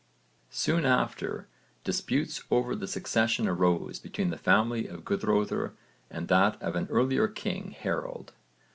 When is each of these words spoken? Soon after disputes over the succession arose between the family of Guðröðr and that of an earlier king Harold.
Soon 0.49 0.83
after 0.83 1.47
disputes 1.83 2.41
over 2.49 2.75
the 2.75 2.87
succession 2.87 3.47
arose 3.47 3.99
between 3.99 4.31
the 4.31 4.35
family 4.35 4.87
of 4.87 5.03
Guðröðr 5.05 5.73
and 6.09 6.27
that 6.27 6.59
of 6.59 6.75
an 6.75 6.87
earlier 6.89 7.27
king 7.27 7.69
Harold. 7.69 8.33